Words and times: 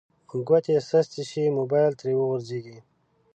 ګوتې 0.47 0.75
سستې 0.89 1.23
شي 1.29 1.43
موبایل 1.59 1.91
ترې 1.99 2.13
وغورځیږي 2.17 2.77